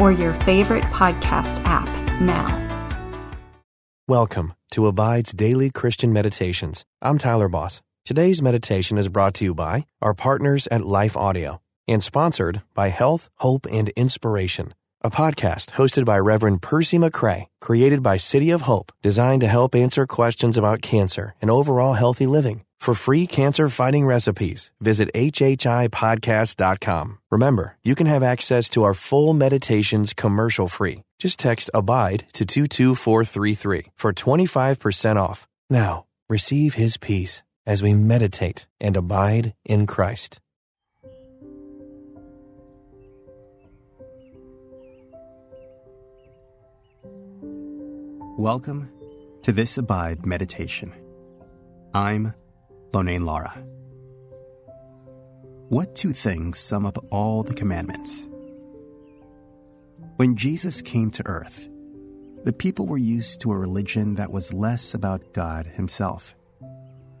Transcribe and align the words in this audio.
or 0.00 0.12
your 0.12 0.32
favorite 0.32 0.84
podcast 0.84 1.62
app 1.64 1.88
now. 2.20 2.62
Welcome 4.08 4.54
to 4.70 4.86
Abide's 4.86 5.32
Daily 5.32 5.70
Christian 5.70 6.12
Meditations. 6.12 6.84
I'm 7.02 7.18
Tyler 7.18 7.48
Boss. 7.48 7.82
Today's 8.04 8.40
meditation 8.40 8.98
is 8.98 9.08
brought 9.08 9.34
to 9.34 9.44
you 9.44 9.54
by 9.54 9.86
our 10.00 10.14
partners 10.14 10.68
at 10.70 10.84
Life 10.84 11.16
Audio 11.16 11.60
and 11.88 12.02
sponsored 12.02 12.62
by 12.74 12.88
Health, 12.90 13.30
Hope, 13.38 13.66
and 13.70 13.88
Inspiration, 13.90 14.74
a 15.02 15.10
podcast 15.10 15.70
hosted 15.70 16.04
by 16.04 16.18
Reverend 16.18 16.62
Percy 16.62 16.98
McCray, 16.98 17.46
created 17.60 18.02
by 18.02 18.16
City 18.16 18.50
of 18.50 18.62
Hope, 18.62 18.92
designed 19.02 19.40
to 19.40 19.48
help 19.48 19.74
answer 19.74 20.06
questions 20.06 20.56
about 20.56 20.82
cancer 20.82 21.34
and 21.40 21.50
overall 21.50 21.94
healthy 21.94 22.26
living. 22.26 22.65
For 22.86 22.94
free 22.94 23.26
cancer 23.26 23.68
fighting 23.68 24.06
recipes, 24.06 24.70
visit 24.80 25.10
HHIPodcast.com. 25.12 27.18
Remember, 27.32 27.76
you 27.82 27.96
can 27.96 28.06
have 28.06 28.22
access 28.22 28.68
to 28.68 28.84
our 28.84 28.94
full 28.94 29.34
meditations 29.34 30.14
commercial 30.14 30.68
free. 30.68 31.02
Just 31.18 31.40
text 31.40 31.68
ABIDE 31.74 32.26
to 32.34 32.44
22433 32.44 33.86
for 33.96 34.12
25% 34.12 35.16
off. 35.16 35.48
Now, 35.68 36.04
receive 36.28 36.74
His 36.74 36.96
peace 36.96 37.42
as 37.66 37.82
we 37.82 37.92
meditate 37.92 38.68
and 38.80 38.96
abide 38.96 39.52
in 39.64 39.88
Christ. 39.88 40.38
Welcome 48.38 48.90
to 49.42 49.50
this 49.50 49.76
Abide 49.76 50.24
meditation. 50.24 50.92
I'm 51.92 52.32
Lonein 52.92 53.24
Lara. 53.24 53.52
What 55.68 55.94
two 55.94 56.12
things 56.12 56.58
sum 56.58 56.86
up 56.86 56.96
all 57.10 57.42
the 57.42 57.54
commandments? 57.54 58.28
When 60.16 60.36
Jesus 60.36 60.80
came 60.80 61.10
to 61.10 61.26
earth, 61.26 61.68
the 62.44 62.52
people 62.52 62.86
were 62.86 62.96
used 62.96 63.40
to 63.40 63.52
a 63.52 63.58
religion 63.58 64.14
that 64.14 64.30
was 64.30 64.52
less 64.52 64.94
about 64.94 65.32
God 65.32 65.66
himself 65.66 66.36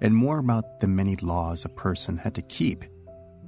and 0.00 0.14
more 0.14 0.38
about 0.38 0.80
the 0.80 0.88
many 0.88 1.16
laws 1.16 1.64
a 1.64 1.68
person 1.68 2.16
had 2.16 2.34
to 2.34 2.42
keep 2.42 2.84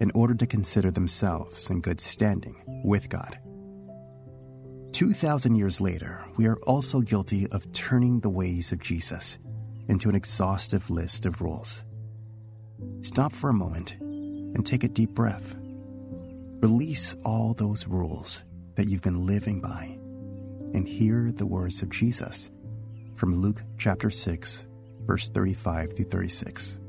in 0.01 0.11
order 0.15 0.35
to 0.35 0.47
consider 0.47 0.91
themselves 0.91 1.71
in 1.71 1.81
good 1.81 2.01
standing 2.01 2.57
with 2.85 3.09
God. 3.09 3.39
2,000 4.93 5.55
years 5.55 5.81
later, 5.81 6.25
we 6.37 6.47
are 6.47 6.59
also 6.63 7.01
guilty 7.01 7.47
of 7.49 7.71
turning 7.73 8.21
the 8.21 8.31
ways 8.31 8.73
of 8.73 8.81
Jesus 8.81 9.39
into 9.89 10.09
an 10.09 10.15
exhaustive 10.15 10.91
list 10.91 11.27
of 11.27 11.41
rules. 11.41 11.85
Stop 13.03 13.33
for 13.33 13.51
a 13.51 13.55
moment 13.55 13.97
and 14.01 14.65
take 14.65 14.85
a 14.85 14.89
deep 14.89 15.11
breath. 15.11 15.57
Release 16.61 17.15
all 17.25 17.55
those 17.55 17.87
rules 17.87 18.45
that 18.75 18.87
you've 18.89 19.03
been 19.03 19.27
living 19.27 19.61
by 19.61 19.99
and 20.75 20.87
hear 20.87 21.33
the 21.33 21.47
words 21.47 21.83
of 21.83 21.91
Jesus 21.91 22.51
from 23.15 23.41
Luke 23.41 23.63
chapter 23.79 24.11
6, 24.11 24.67
verse 25.07 25.29
35 25.29 25.97
through 25.97 26.05
36. 26.05 26.81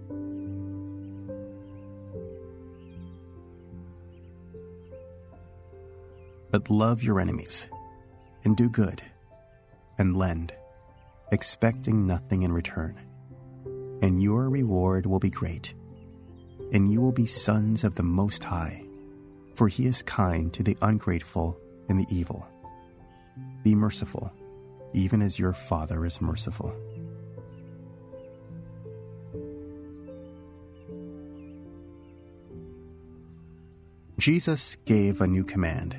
But 6.52 6.69
love 6.69 7.03
your 7.03 7.19
enemies 7.19 7.68
and 8.44 8.58
do 8.58 8.69
good 8.69 9.02
and 9.97 10.18
lend, 10.18 10.53
expecting 11.31 12.08
nothing 12.08 12.44
in 12.44 12.52
return. 12.52 13.00
And 14.02 14.22
your 14.22 14.50
reward 14.50 15.06
will 15.06 15.19
be 15.19 15.30
great 15.30 15.74
and 16.72 16.90
you 16.90 17.02
will 17.02 17.12
be 17.12 17.25
sons 17.25 17.84
of 17.84 17.96
the 17.96 18.03
Most 18.03 18.44
High, 18.44 18.84
for 19.56 19.68
he 19.68 19.88
is 19.88 20.03
kind 20.03 20.53
to 20.53 20.63
the 20.63 20.78
ungrateful 20.81 21.57
and 21.88 22.00
the 22.00 22.07
evil. 22.09 22.47
Be 23.63 23.75
merciful, 23.75 24.31
even 24.94 25.22
as 25.22 25.40
your 25.40 25.53
Father 25.53 26.06
is 26.06 26.22
merciful. 26.22 26.74
Jesus 34.19 34.75
gave 34.86 35.22
a 35.22 35.28
new 35.28 35.46
command, 35.46 35.94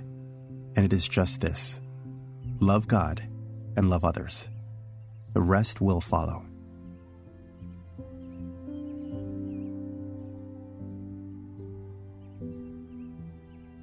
and 0.76 0.84
it 0.84 0.92
is 0.92 1.08
just 1.08 1.40
this 1.40 1.80
love 2.60 2.86
God 2.86 3.22
and 3.76 3.88
love 3.88 4.04
others. 4.04 4.48
The 5.32 5.40
rest 5.40 5.80
will 5.80 6.00
follow. 6.00 6.49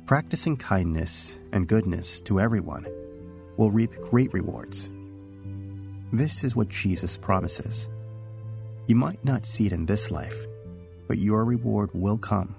Practicing 0.08 0.56
kindness 0.56 1.38
and 1.52 1.68
goodness 1.68 2.22
to 2.22 2.40
everyone 2.40 2.88
will 3.58 3.72
reap 3.72 3.94
great 4.10 4.32
rewards. 4.32 4.90
This 6.14 6.46
is 6.46 6.56
what 6.56 6.70
Jesus 6.70 7.18
promises. 7.18 7.90
You 8.88 8.96
might 8.96 9.24
not 9.26 9.46
see 9.46 9.66
it 9.66 9.74
in 9.74 9.86
this 9.86 10.10
life, 10.10 10.46
but 11.10 11.18
your 11.18 11.44
reward 11.44 11.90
will 11.94 12.18
come. 12.18 12.56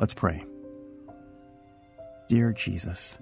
Let's 0.00 0.12
pray. 0.12 0.44
Dear 2.28 2.52
Jesus, 2.52 3.16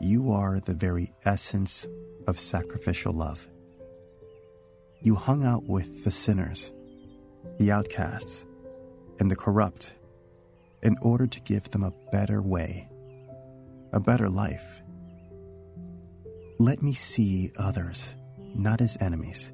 you 0.00 0.32
are 0.32 0.58
the 0.58 0.74
very 0.74 1.12
essence 1.24 1.86
of 2.26 2.40
sacrificial 2.40 3.12
love. 3.12 3.46
You 5.02 5.14
hung 5.14 5.44
out 5.44 5.62
with 5.68 6.02
the 6.02 6.10
sinners, 6.10 6.72
the 7.60 7.70
outcasts, 7.70 8.44
and 9.20 9.30
the 9.30 9.36
corrupt 9.36 9.92
in 10.82 10.96
order 11.00 11.26
to 11.26 11.40
give 11.40 11.68
them 11.68 11.84
a 11.84 11.92
better 12.10 12.42
way, 12.42 12.88
a 13.92 14.00
better 14.00 14.28
life. 14.28 14.82
Let 16.58 16.82
me 16.82 16.92
see 16.92 17.50
others 17.56 18.14
not 18.54 18.80
as 18.80 18.96
enemies, 19.00 19.52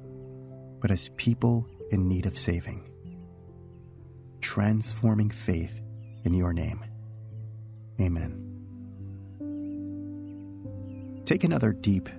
but 0.81 0.91
as 0.91 1.09
people 1.09 1.67
in 1.91 2.07
need 2.07 2.25
of 2.25 2.37
saving. 2.37 2.89
Transforming 4.41 5.29
faith 5.29 5.81
in 6.23 6.33
your 6.33 6.53
name. 6.53 6.83
Amen. 8.01 8.45
Take 11.25 11.43
another 11.43 11.73
deep 11.73 12.09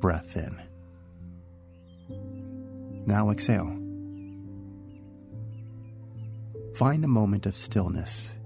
breath 0.00 0.36
in. 0.36 0.60
Now 3.06 3.30
exhale. 3.30 3.74
Find 6.74 7.04
a 7.04 7.08
moment 7.08 7.46
of 7.46 7.56
stillness 7.56 8.36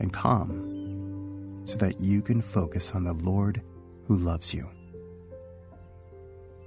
and 0.00 0.12
calm 0.12 1.60
so 1.64 1.76
that 1.76 2.00
you 2.00 2.22
can 2.22 2.42
focus 2.42 2.92
on 2.92 3.04
the 3.04 3.14
Lord 3.14 3.62
who 4.06 4.16
loves 4.16 4.52
you. 4.52 4.68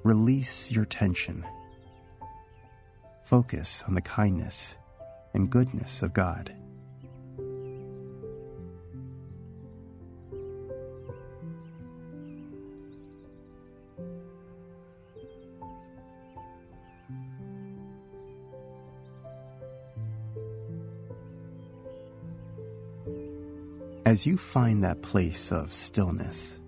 Release 0.04 0.72
your 0.72 0.86
tension. 0.86 1.46
Focus 3.26 3.84
on 3.88 3.96
the 3.96 4.02
kindness 4.02 4.78
and 5.34 5.50
goodness 5.50 6.02
of 6.02 6.14
God. 6.14 6.56
As 24.06 24.26
you 24.26 24.36
find 24.36 24.84
that 24.84 25.02
place 25.02 25.50
of 25.50 25.72
stillness, 25.72 26.60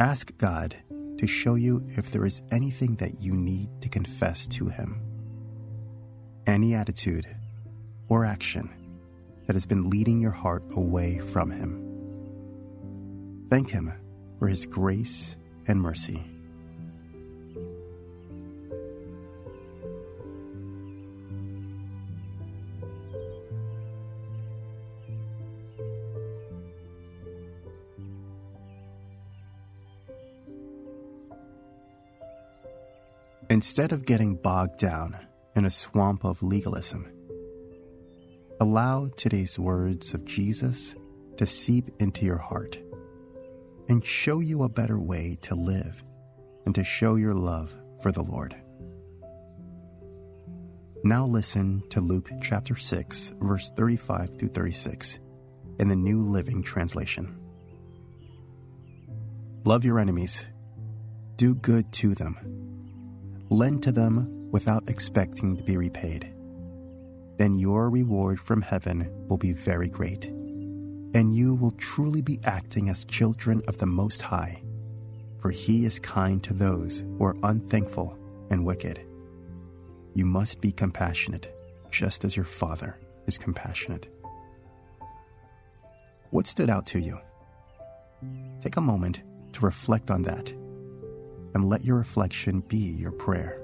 ask 0.00 0.36
God 0.36 0.74
to 1.18 1.28
show 1.28 1.54
you 1.54 1.86
if 1.90 2.10
there 2.10 2.24
is 2.24 2.42
anything 2.50 2.96
that 2.96 3.20
you 3.20 3.34
need 3.34 3.68
to 3.82 3.88
confess 3.88 4.48
to 4.48 4.66
Him. 4.66 5.00
Any 6.44 6.74
attitude 6.74 7.24
or 8.08 8.24
action 8.24 8.68
that 9.46 9.54
has 9.54 9.64
been 9.64 9.88
leading 9.88 10.18
your 10.18 10.32
heart 10.32 10.64
away 10.72 11.20
from 11.20 11.52
Him. 11.52 11.80
Thank 13.48 13.70
Him 13.70 13.92
for 14.40 14.48
His 14.48 14.66
grace 14.66 15.36
and 15.68 15.80
mercy. 15.80 16.33
Instead 33.54 33.92
of 33.92 34.04
getting 34.04 34.34
bogged 34.34 34.78
down 34.78 35.16
in 35.54 35.64
a 35.64 35.70
swamp 35.70 36.24
of 36.24 36.42
legalism, 36.42 37.06
allow 38.58 39.06
today's 39.16 39.60
words 39.60 40.12
of 40.12 40.24
Jesus 40.24 40.96
to 41.36 41.46
seep 41.46 41.88
into 42.00 42.24
your 42.24 42.36
heart 42.36 42.76
and 43.88 44.04
show 44.04 44.40
you 44.40 44.64
a 44.64 44.68
better 44.68 44.98
way 44.98 45.38
to 45.40 45.54
live 45.54 46.02
and 46.66 46.74
to 46.74 46.82
show 46.82 47.14
your 47.14 47.32
love 47.32 47.72
for 48.02 48.10
the 48.10 48.24
Lord. 48.24 48.56
Now 51.04 51.24
listen 51.24 51.84
to 51.90 52.00
Luke 52.00 52.30
chapter 52.42 52.74
6, 52.74 53.34
verse 53.40 53.70
35 53.76 54.36
through 54.36 54.48
36 54.48 55.20
in 55.78 55.86
the 55.86 55.94
New 55.94 56.24
Living 56.24 56.60
Translation. 56.60 57.38
Love 59.64 59.84
your 59.84 60.00
enemies, 60.00 60.44
do 61.36 61.54
good 61.54 61.92
to 61.92 62.16
them, 62.16 62.63
lend 63.50 63.82
to 63.82 63.92
them 63.92 64.50
without 64.50 64.88
expecting 64.88 65.56
to 65.56 65.62
be 65.62 65.76
repaid. 65.76 66.32
Then 67.38 67.54
your 67.54 67.90
reward 67.90 68.38
from 68.38 68.62
heaven 68.62 69.10
will 69.28 69.36
be 69.36 69.52
very 69.52 69.88
great, 69.88 70.26
and 70.26 71.34
you 71.34 71.54
will 71.54 71.72
truly 71.72 72.22
be 72.22 72.40
acting 72.44 72.88
as 72.88 73.04
children 73.04 73.62
of 73.66 73.78
the 73.78 73.86
Most 73.86 74.22
High, 74.22 74.62
for 75.40 75.50
He 75.50 75.84
is 75.84 75.98
kind 75.98 76.42
to 76.44 76.54
those 76.54 77.00
who 77.00 77.24
are 77.24 77.36
unthankful 77.42 78.16
and 78.50 78.64
wicked. 78.64 79.00
You 80.14 80.24
must 80.24 80.60
be 80.60 80.70
compassionate, 80.70 81.52
just 81.90 82.24
as 82.24 82.36
your 82.36 82.44
Father 82.44 82.98
is 83.26 83.38
compassionate. 83.38 84.06
What 86.30 86.46
stood 86.46 86.70
out 86.70 86.86
to 86.86 87.00
you? 87.00 87.18
Take 88.60 88.76
a 88.76 88.80
moment 88.80 89.22
to 89.52 89.60
reflect 89.60 90.10
on 90.10 90.22
that 90.22 90.52
and 91.54 91.68
let 91.68 91.84
your 91.84 91.96
reflection 91.96 92.60
be 92.68 92.76
your 92.76 93.12
prayer. 93.12 93.63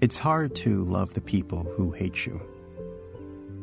It's 0.00 0.16
hard 0.16 0.54
to 0.56 0.82
love 0.84 1.12
the 1.12 1.20
people 1.20 1.62
who 1.76 1.90
hate 1.90 2.24
you. 2.24 2.40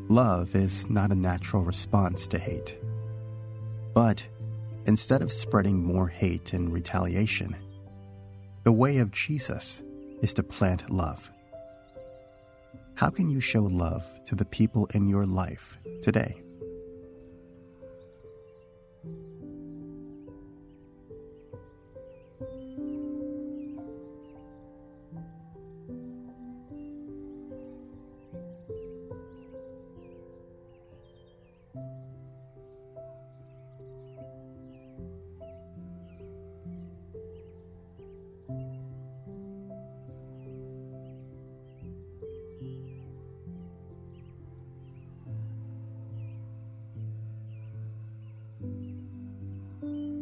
Love 0.08 0.56
is 0.56 0.88
not 0.88 1.12
a 1.12 1.16
natural 1.16 1.64
response 1.64 2.28
to 2.28 2.38
hate. 2.38 2.78
But 3.96 4.24
instead 4.86 5.24
of 5.24 5.32
spreading 5.32 5.84
more 5.84 6.08
hate 6.08 6.54
and 6.54 6.72
retaliation, 6.72 7.56
the 8.64 8.72
way 8.72 9.00
of 9.00 9.10
Jesus 9.10 9.82
is 10.22 10.32
to 10.36 10.44
plant 10.44 10.92
love. 10.92 11.32
How 12.94 13.10
can 13.10 13.32
you 13.32 13.40
show 13.40 13.64
love 13.64 14.06
to 14.26 14.36
the 14.36 14.46
people 14.46 14.88
in 14.94 15.08
your 15.08 15.26
life 15.26 15.80
today? 16.04 16.44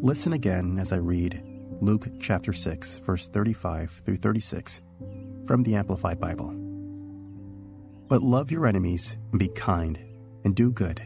Listen 0.06 0.34
again 0.34 0.78
as 0.78 0.92
I 0.92 0.98
read 0.98 1.42
Luke 1.82 2.06
chapter 2.20 2.54
6, 2.54 3.00
verse 3.00 3.28
35 3.28 4.04
through 4.06 4.18
36 4.18 4.84
from 5.48 5.64
the 5.64 5.74
Amplified 5.74 6.20
Bible. 6.20 6.54
But 8.08 8.22
love 8.22 8.52
your 8.52 8.68
enemies 8.68 9.18
be 9.36 9.48
kind 9.48 9.98
and 10.44 10.56
do 10.56 10.72
good, 10.72 11.02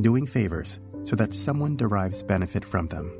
doing 0.00 0.26
favors 0.26 0.80
so 1.02 1.16
that 1.16 1.34
someone 1.34 1.76
derives 1.76 2.22
benefit 2.22 2.64
from 2.64 2.88
them. 2.88 3.12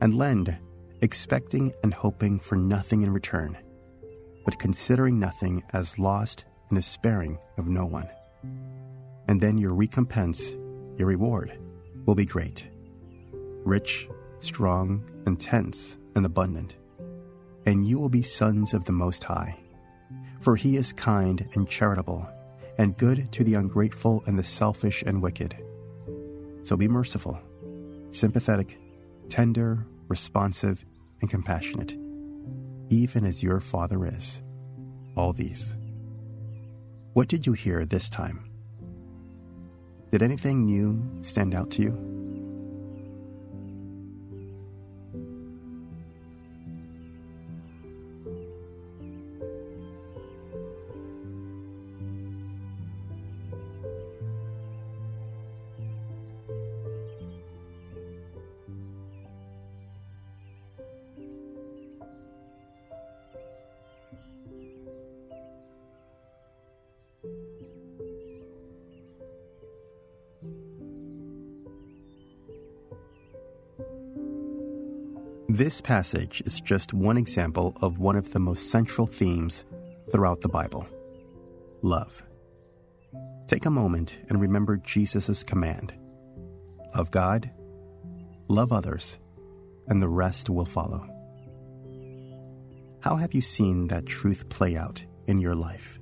And 0.00 0.14
lend, 0.14 0.56
expecting 1.00 1.72
and 1.82 1.92
hoping 1.92 2.38
for 2.38 2.54
nothing 2.54 3.02
in 3.02 3.12
return, 3.12 3.58
but 4.44 4.60
considering 4.60 5.18
nothing 5.18 5.64
as 5.72 5.98
lost 5.98 6.44
and 6.68 6.78
despairing 6.78 7.36
of 7.58 7.66
no 7.66 7.84
one. 7.84 8.08
And 9.26 9.40
then 9.40 9.58
your 9.58 9.74
recompense, 9.74 10.52
your 10.96 11.08
reward, 11.08 11.58
will 12.06 12.14
be 12.14 12.26
great, 12.26 12.68
rich 13.64 14.08
strong, 14.40 15.08
intense, 15.26 15.98
and 16.16 16.26
abundant. 16.26 16.76
And 17.66 17.84
you 17.84 17.98
will 17.98 18.08
be 18.08 18.22
sons 18.22 18.74
of 18.74 18.84
the 18.84 18.92
Most 18.92 19.22
High. 19.24 19.58
For 20.40 20.56
he 20.56 20.76
is 20.76 20.92
kind 20.92 21.48
and 21.54 21.68
charitable, 21.68 22.28
and 22.78 22.96
good 22.96 23.30
to 23.32 23.44
the 23.44 23.54
ungrateful 23.54 24.22
and 24.26 24.38
the 24.38 24.44
selfish 24.44 25.02
and 25.06 25.22
wicked. 25.22 25.56
So 26.62 26.76
be 26.76 26.88
merciful, 26.88 27.38
sympathetic, 28.10 28.78
tender, 29.28 29.86
responsive, 30.08 30.84
and 31.20 31.30
compassionate, 31.30 31.96
even 32.88 33.24
as 33.24 33.42
your 33.42 33.60
Father 33.60 34.06
is. 34.06 34.42
All 35.16 35.32
these. 35.32 35.76
What 37.12 37.28
did 37.28 37.46
you 37.46 37.52
hear 37.52 37.84
this 37.84 38.08
time? 38.08 38.50
Did 40.10 40.22
anything 40.22 40.64
new 40.64 41.08
stand 41.20 41.54
out 41.54 41.70
to 41.72 41.82
you? 41.82 42.09
This 75.52 75.80
passage 75.80 76.44
is 76.46 76.60
just 76.60 76.94
one 76.94 77.16
example 77.16 77.76
of 77.82 77.98
one 77.98 78.14
of 78.14 78.32
the 78.32 78.38
most 78.38 78.70
central 78.70 79.04
themes 79.04 79.64
throughout 80.12 80.42
the 80.42 80.48
Bible 80.48 80.86
love. 81.82 82.22
Take 83.48 83.66
a 83.66 83.70
moment 83.70 84.16
and 84.28 84.40
remember 84.40 84.76
Jesus' 84.76 85.42
command 85.42 85.92
love 86.94 87.10
God, 87.10 87.50
love 88.46 88.72
others, 88.72 89.18
and 89.88 90.00
the 90.00 90.08
rest 90.08 90.48
will 90.48 90.64
follow. 90.64 91.04
How 93.00 93.16
have 93.16 93.34
you 93.34 93.40
seen 93.40 93.88
that 93.88 94.06
truth 94.06 94.48
play 94.50 94.76
out 94.76 95.04
in 95.26 95.40
your 95.40 95.56
life? 95.56 95.99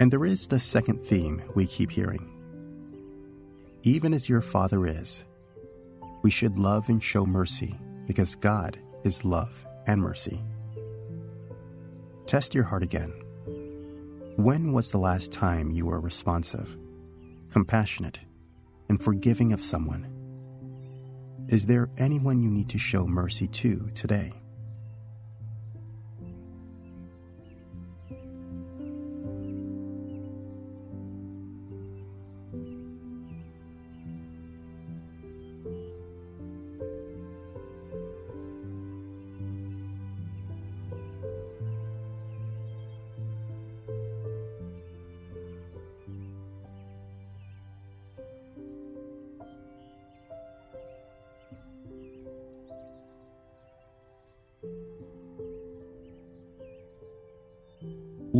And 0.00 0.12
there 0.12 0.24
is 0.24 0.48
the 0.48 0.60
second 0.60 1.02
theme 1.02 1.42
we 1.54 1.66
keep 1.66 1.90
hearing. 1.90 2.30
Even 3.82 4.12
as 4.12 4.28
your 4.28 4.40
Father 4.40 4.86
is, 4.86 5.24
We 6.24 6.30
should 6.30 6.58
love 6.58 6.88
and 6.88 7.02
show 7.02 7.26
mercy 7.26 7.78
because 8.06 8.34
God 8.34 8.78
is 9.04 9.26
love 9.26 9.66
and 9.86 10.00
mercy. 10.00 10.42
Test 12.24 12.54
your 12.54 12.64
heart 12.64 12.82
again. 12.82 13.12
When 14.36 14.72
was 14.72 14.90
the 14.90 14.96
last 14.98 15.30
time 15.30 15.70
you 15.70 15.84
were 15.84 16.00
responsive, 16.00 16.78
compassionate, 17.50 18.20
and 18.88 19.00
forgiving 19.00 19.52
of 19.52 19.62
someone? 19.62 20.10
Is 21.48 21.66
there 21.66 21.90
anyone 21.98 22.40
you 22.40 22.50
need 22.50 22.70
to 22.70 22.78
show 22.78 23.06
mercy 23.06 23.46
to 23.48 23.90
today? 23.92 24.32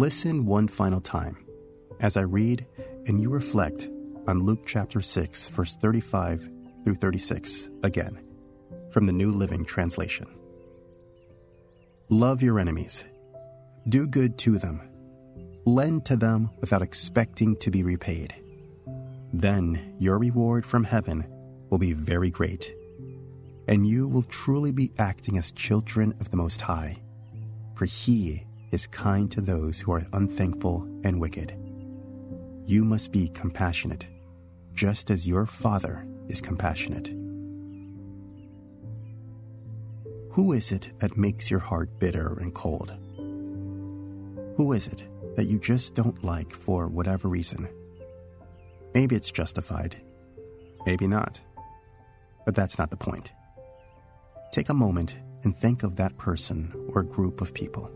Listen 0.05 0.45
one 0.45 0.69
final 0.69 1.01
time 1.01 1.47
as 1.99 2.19
I 2.19 2.25
read 2.25 2.67
and 3.07 3.19
you 3.19 3.31
reflect 3.31 3.89
on 4.27 4.43
Luke 4.43 4.67
chapter 4.67 5.01
6, 5.01 5.49
verse 5.49 5.77
35 5.77 6.47
through 6.85 6.97
36 6.97 7.71
again 7.83 8.23
from 8.91 9.07
the 9.07 9.15
New 9.15 9.33
Living 9.33 9.65
Translation. 9.65 10.27
Love 12.11 12.43
your 12.43 12.59
enemies, 12.59 13.07
do 13.89 14.07
good 14.07 14.37
to 14.41 14.59
them, 14.59 14.83
lend 15.65 16.05
to 16.05 16.17
them 16.17 16.51
without 16.61 16.83
expecting 16.83 17.57
to 17.57 17.71
be 17.71 17.83
repaid. 17.83 18.35
Then 19.33 19.95
your 19.99 20.19
reward 20.19 20.67
from 20.67 20.85
heaven 20.85 21.25
will 21.71 21.79
be 21.79 21.95
very 21.95 22.29
great, 22.29 22.75
and 23.67 23.87
you 23.87 24.07
will 24.07 24.25
truly 24.25 24.71
be 24.71 24.93
acting 24.99 25.39
as 25.39 25.51
children 25.51 26.13
of 26.21 26.31
the 26.31 26.37
Most 26.37 26.61
High, 26.61 26.99
for 27.75 27.87
He 27.87 28.45
is 28.75 28.89
kind 28.89 29.31
to 29.31 29.41
those 29.41 29.79
who 29.79 29.93
are 29.93 30.05
unthankful 30.13 30.83
and 31.05 31.21
wicked. 31.21 31.55
You 32.65 32.85
must 32.85 33.13
be 33.13 33.29
compassionate, 33.29 34.09
just 34.73 35.11
as 35.11 35.29
your 35.29 35.47
Father 35.47 36.05
is 36.27 36.41
compassionate. 36.41 37.07
Who 40.33 40.53
is 40.55 40.73
it 40.73 40.91
that 40.99 41.17
makes 41.17 41.53
your 41.53 41.61
heart 41.61 42.01
bitter 42.01 42.37
and 42.41 42.53
cold? 42.53 42.91
Who 44.57 44.73
is 44.73 44.89
it 44.89 45.05
that 45.37 45.47
you 45.47 45.61
just 45.61 45.95
don't 45.95 46.25
like 46.25 46.53
for 46.53 46.89
whatever 46.89 47.29
reason? 47.29 47.69
Maybe 48.93 49.15
it's 49.15 49.31
justified, 49.31 49.97
maybe 50.85 51.07
not. 51.07 51.41
But 52.45 52.57
that's 52.57 52.79
not 52.79 52.91
the 52.91 52.97
point. 52.97 53.31
Take 54.51 54.69
a 54.69 54.75
moment 54.75 55.17
and 55.45 55.57
think 55.57 55.85
of 55.85 55.95
that 55.97 56.17
person 56.19 56.75
or 56.93 57.05
group 57.05 57.41
of 57.41 57.55
people. 57.55 57.89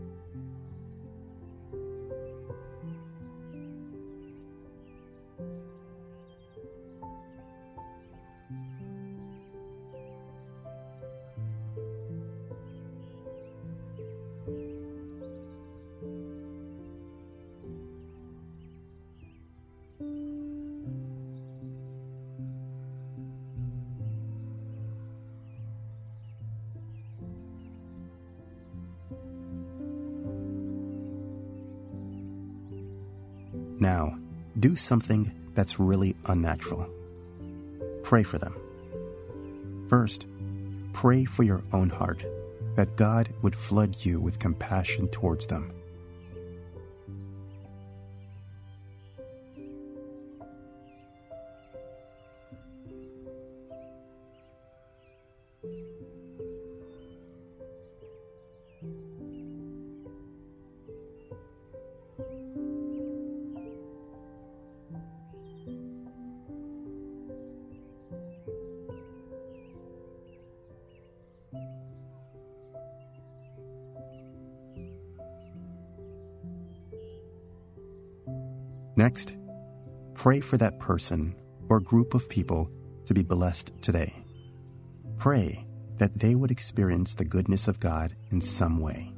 Now, 33.79 34.17
do 34.59 34.75
something 34.75 35.31
that's 35.55 35.79
really 35.79 36.15
unnatural. 36.25 36.89
Pray 38.03 38.23
for 38.23 38.37
them. 38.37 38.55
First, 39.87 40.25
pray 40.93 41.25
for 41.25 41.43
your 41.43 41.63
own 41.71 41.89
heart 41.89 42.23
that 42.75 42.95
God 42.97 43.29
would 43.41 43.55
flood 43.55 43.95
you 44.05 44.19
with 44.19 44.39
compassion 44.39 45.07
towards 45.07 45.45
them. 45.45 45.71
Next, 78.99 79.31
pray 80.13 80.41
for 80.41 80.57
that 80.57 80.77
person 80.77 81.33
or 81.69 81.79
group 81.79 82.13
of 82.13 82.27
people 82.27 82.69
to 83.05 83.13
be 83.13 83.23
blessed 83.23 83.71
today. 83.81 84.13
Pray 85.17 85.65
that 85.99 86.19
they 86.19 86.35
would 86.35 86.51
experience 86.51 87.15
the 87.15 87.23
goodness 87.23 87.69
of 87.69 87.79
God 87.79 88.13
in 88.29 88.41
some 88.41 88.81
way. 88.81 89.13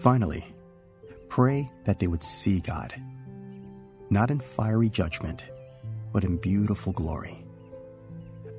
Finally, 0.00 0.42
pray 1.28 1.70
that 1.84 1.98
they 1.98 2.06
would 2.06 2.24
see 2.24 2.58
God, 2.60 2.94
not 4.08 4.30
in 4.30 4.40
fiery 4.40 4.88
judgment, 4.88 5.44
but 6.10 6.24
in 6.24 6.38
beautiful 6.38 6.90
glory. 6.94 7.44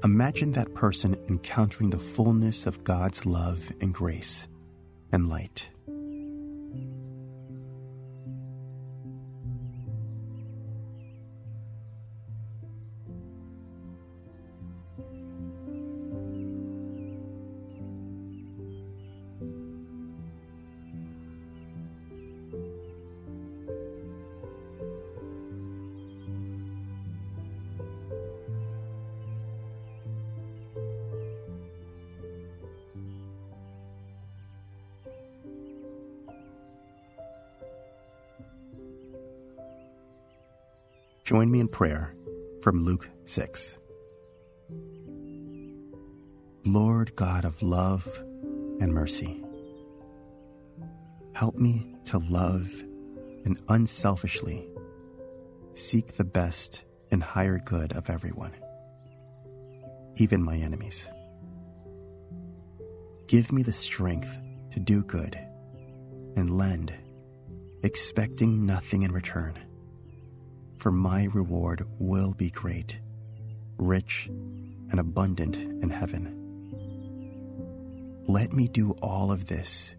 Imagine 0.03 0.51
that 0.51 0.75
person 0.75 1.17
encountering 1.29 1.89
the 1.89 1.97
fullness 1.97 2.67
of 2.67 2.83
God's 2.83 3.25
love 3.25 3.71
and 3.81 3.91
grace 3.91 4.47
and 5.11 5.29
light. 5.29 5.67
Join 41.31 41.49
me 41.49 41.61
in 41.61 41.69
prayer 41.69 42.13
from 42.61 42.83
Luke 42.83 43.09
6. 43.23 43.77
Lord 46.65 47.15
God 47.15 47.45
of 47.45 47.63
love 47.63 48.05
and 48.81 48.93
mercy, 48.93 49.41
help 51.31 51.55
me 51.55 51.95
to 52.03 52.17
love 52.17 52.69
and 53.45 53.57
unselfishly 53.69 54.67
seek 55.73 56.17
the 56.17 56.25
best 56.25 56.83
and 57.11 57.23
higher 57.23 57.59
good 57.59 57.93
of 57.93 58.09
everyone, 58.09 58.51
even 60.17 60.43
my 60.43 60.57
enemies. 60.57 61.09
Give 63.27 63.53
me 63.53 63.63
the 63.63 63.71
strength 63.71 64.37
to 64.71 64.81
do 64.81 65.01
good 65.01 65.37
and 66.35 66.57
lend, 66.57 66.93
expecting 67.83 68.65
nothing 68.65 69.03
in 69.03 69.13
return. 69.13 69.57
For 70.81 70.91
my 70.91 71.25
reward 71.25 71.85
will 71.99 72.33
be 72.33 72.49
great, 72.49 72.99
rich, 73.77 74.25
and 74.89 74.99
abundant 74.99 75.55
in 75.55 75.91
heaven. 75.91 76.33
Let 78.25 78.51
me 78.51 78.67
do 78.67 78.93
all 78.93 79.31
of 79.31 79.45
this 79.45 79.93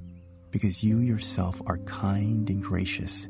because 0.51 0.83
you 0.83 0.99
yourself 0.99 1.62
are 1.69 1.79
kind 1.79 2.51
and 2.51 2.61
gracious 2.61 3.29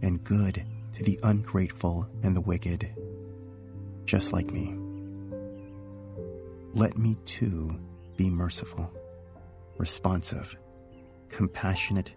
and 0.00 0.24
good 0.24 0.64
to 0.96 1.04
the 1.04 1.20
ungrateful 1.22 2.08
and 2.22 2.34
the 2.34 2.40
wicked, 2.40 2.94
just 4.06 4.32
like 4.32 4.50
me. 4.50 4.74
Let 6.72 6.96
me 6.96 7.18
too 7.26 7.78
be 8.16 8.30
merciful, 8.30 8.90
responsive, 9.76 10.56
compassionate, 11.28 12.14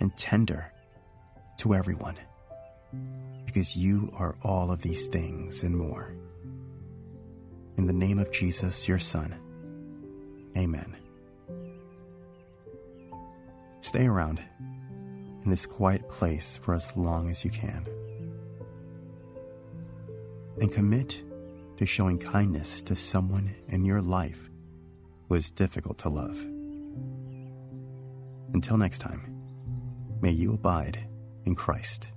and 0.00 0.16
tender 0.16 0.72
to 1.58 1.74
everyone, 1.74 2.16
because 3.48 3.74
you 3.74 4.10
are 4.12 4.36
all 4.42 4.70
of 4.70 4.82
these 4.82 5.08
things 5.08 5.62
and 5.62 5.74
more. 5.74 6.14
In 7.78 7.86
the 7.86 7.94
name 7.94 8.18
of 8.18 8.30
Jesus, 8.30 8.86
your 8.86 8.98
Son, 8.98 9.34
Amen. 10.54 10.94
Stay 13.80 14.06
around 14.06 14.42
in 14.60 15.48
this 15.48 15.64
quiet 15.64 16.06
place 16.10 16.58
for 16.58 16.74
as 16.74 16.94
long 16.94 17.30
as 17.30 17.42
you 17.42 17.50
can. 17.50 17.86
And 20.60 20.70
commit 20.70 21.22
to 21.78 21.86
showing 21.86 22.18
kindness 22.18 22.82
to 22.82 22.94
someone 22.94 23.54
in 23.68 23.86
your 23.86 24.02
life 24.02 24.50
who 25.26 25.36
is 25.36 25.50
difficult 25.50 25.96
to 25.98 26.10
love. 26.10 26.44
Until 28.52 28.76
next 28.76 28.98
time, 28.98 29.40
may 30.20 30.32
you 30.32 30.52
abide 30.52 30.98
in 31.46 31.54
Christ. 31.54 32.08